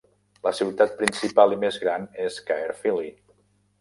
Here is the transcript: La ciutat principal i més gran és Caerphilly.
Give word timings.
La 0.47 0.53
ciutat 0.59 0.95
principal 1.01 1.55
i 1.57 1.59
més 1.65 1.77
gran 1.85 2.07
és 2.25 2.39
Caerphilly. 2.49 3.11